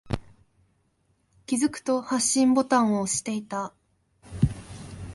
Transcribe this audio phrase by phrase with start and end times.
[1.45, 3.71] 気づくと、発信ボタンを押していた。